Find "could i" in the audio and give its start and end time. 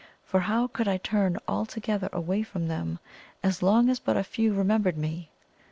0.65-0.97